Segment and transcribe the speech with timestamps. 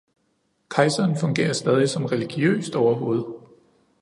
[0.69, 3.23] Kejseren fungerer stadig som religiøst overhoved